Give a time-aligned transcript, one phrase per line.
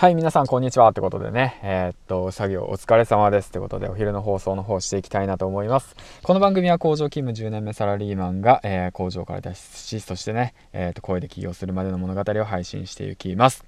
[0.00, 0.90] はい、皆さん、こんにちは。
[0.90, 3.48] ってことでね、えー、っと、作業お疲れ様です。
[3.48, 5.96] ってことで、お昼の放送の方していきたいなと思います。
[6.22, 13.64] この番組は工場勤務10年目サラリーマンが、えー、工場から脱出し、そしてね、えー、っと、声で起業するまでの物語を配信していきます。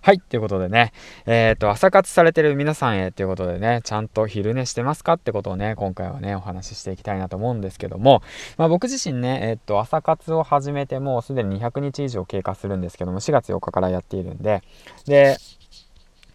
[0.00, 0.94] はい、ということでね、
[1.26, 8.22] えっと、朝活されてる皆さんへということでね、ちゃんと昼寝してますかってことをね、今回はね、お話ししていきたいなと思うんですけども、
[8.56, 14.62] まあ、僕自身ね、えっと、朝活を始めてもうすでに200日以上経過するんですけども、4月4日からやっているんで、
[15.04, 15.36] で、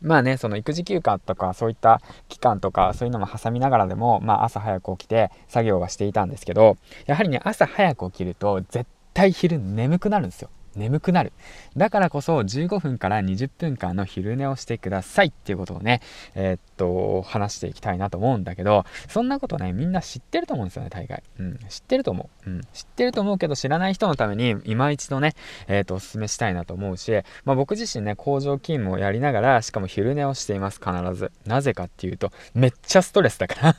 [0.02, 10.50] まあね、その育児休暇とかそういった期間とかそういうのも挟みながらでも、まあ朝早く起きて作業はしていたんですけど、やはりね、朝早く起きると絶対昼眠くなるんですよ。
[10.76, 11.34] 眠くなる。
[11.76, 16.02] だからこそ15分から20分間の昼寝をしてくださいっていうことをね、
[16.36, 21.24] えー、っと、話していきたいなと思うんだけど、そんなことね、みんな知ってると思うんですよね、大概。
[21.40, 22.50] うん、知ってると思う。
[22.50, 25.34] うん、知ってると思うけど、知らない人のために、今一度ね、
[25.68, 27.12] えー、っと、お勧めしたいなと思うし、
[27.46, 31.32] まあ僕自身ね、工場勤務をやりながら、しかも昼寝をしています、必ず。
[31.46, 33.76] なぜかっていうと、めっちゃストレスだから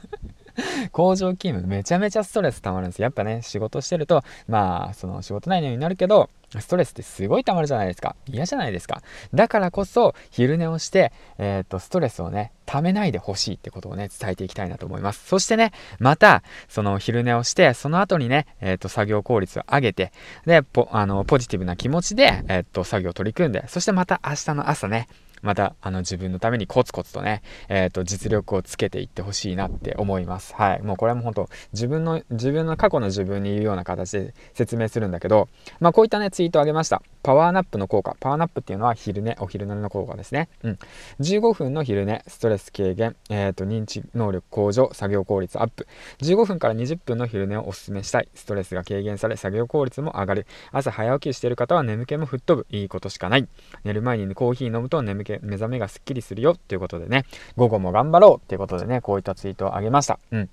[0.93, 8.17] 工場勤務めちゃめちゃストレス溜まるんですやっぱね仕事してるとまあその仕事内容になるけどストレスってすごい溜まるじゃないですか。
[8.27, 9.03] 嫌じゃないですか。
[9.33, 15.27] だからこそ、昼寝をして、えー、っと、ストレスをね、溜めないでほしいってことをね、伝えていきたいなと思います。
[15.27, 20.12] そしてね、また、その昼寝をして、その後にね、えー、っと、作業効率を上げて、
[20.47, 25.09] で、ポあのポジティブな気持ちで、えー、っと、作業を取り組んで、そしてまた明日の朝ね、
[25.43, 30.55] また、あの、自分のためにコツコツとね、えっ、ー、と、実力をつけていってほしいなって思います。
[30.55, 30.83] はい。
[30.83, 35.49] もうこれも本当自分の、自分の過去の自分に言うような形で説明するんだけど、
[35.81, 37.03] まあ、こういったね、ツイートをあげました。
[37.23, 38.17] パワーナップの効果。
[38.20, 40.48] パワーナップっていうのは昼寝、お昼寝の効果ですね。
[40.62, 40.78] うん。
[41.20, 45.87] 15分の昼寝、ストレス軽減、え、ー、と、認知能力向上、作業効率アップ。
[46.20, 48.28] 15分から20分の昼寝をお勧めしたい。
[48.34, 50.47] ストレスが軽減され、作業効率も上がる。
[50.73, 52.67] 朝早起きしている方は眠気も吹っ飛ぶ。
[52.77, 53.48] いいことしかない。
[53.84, 57.25] 寝る前にコーヒー飲むと眠気、目覚めがすっきりするよっていうことでね、
[57.56, 60.19] 午後も頑張ろうっていうことでね、こういったツイートをあげました。
[60.31, 60.50] うん。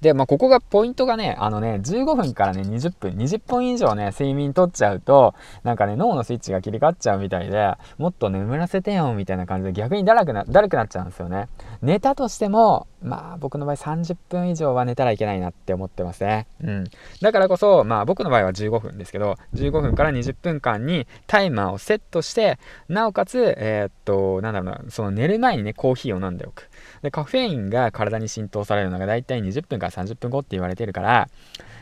[0.00, 11.48] で、まあ、ここがポイントがね、あのね、15分からね、20分、20分以上ね、睡眠取っちゃうと、なんかね、脳のスイッチが切り替わっちゃうみたいで、もっと眠らせてよ、みたいな感じで逆にだらくな、だるくなっちゃうんですよね。
[11.82, 16.46] 寝たとしても、まあ、僕の場合30分以上は寝たらいけないなって思ってますね。
[16.62, 16.84] うん。
[17.20, 22.58] だからこそ、まあ、僕の場合は15分ですけど、15分から20分間にタイマーをセットして、
[22.88, 26.68] なおかつ、えー、っと、なんだろうな、その寝る前にね、コーヒーを飲んでおく。
[27.02, 31.28] で、カフェインが体に浸透されるのがだいたい20分から30分後って言われてるから、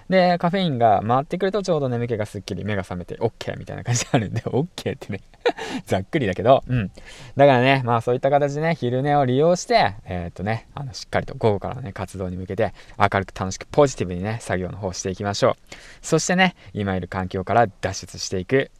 [0.08, 5.20] で、カフェインが回ってくるとちょうど眠気がすっきり目が覚めて OK みたいな感じになるんで、 OK ってね
[5.86, 6.90] ざっくりだけど、うん。
[7.36, 15.54] だからね、まあそういった形でね、昼寝を利用して、えー、っとね、あの、しっかりと午後からのね、活動に向けて明るく楽しくポジティブにね、作業の方していきましょう。
[16.02, 18.70] そしてね、今いる環境から脱出していく、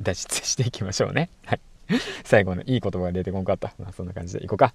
[0.00, 1.30] 脱出していきましょうね。
[1.44, 1.60] はい。
[2.24, 3.72] 最後のいい言葉が出てこんかった。
[3.78, 4.74] まあ、そんな感じでいこうか。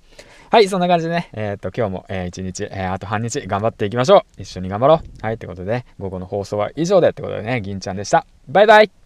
[0.49, 4.41] はい、そんな感じでね、えー、っと、今日も、えー、一日、えー、あと半日頑張っていきましょう。
[4.41, 4.99] 一緒に頑張ろう。
[5.21, 8.25] はい、ということで、午後の放送は以上でってことでね、銀ちゃんでした。
[8.47, 9.04] バイバイ